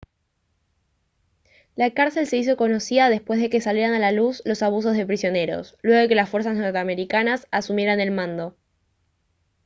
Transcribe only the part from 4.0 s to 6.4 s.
luz los abusos de prisioneros luego de que las